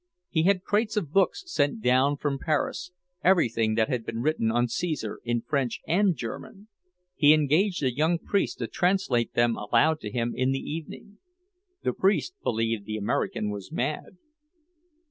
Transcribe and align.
He 0.29 0.45
had 0.45 0.63
crates 0.63 0.97
of 0.97 1.11
books 1.13 1.43
sent 1.45 1.79
down 1.79 2.17
from 2.17 2.39
Paris, 2.39 2.89
everything 3.23 3.75
that 3.75 3.87
had 3.87 4.03
been 4.03 4.19
written 4.23 4.49
on 4.51 4.67
Caesar, 4.67 5.19
in 5.23 5.41
French 5.43 5.79
and 5.87 6.15
German; 6.15 6.69
he 7.15 7.33
engaged 7.35 7.83
a 7.83 7.95
young 7.95 8.17
priest 8.17 8.57
to 8.57 8.67
translate 8.67 9.33
them 9.35 9.55
aloud 9.55 9.99
to 9.99 10.09
him 10.09 10.33
in 10.35 10.53
the 10.53 10.59
evening. 10.59 11.19
The 11.83 11.93
priest 11.93 12.33
believed 12.41 12.85
the 12.85 12.97
American 12.97 13.51
was 13.51 13.71
mad. 13.71 14.17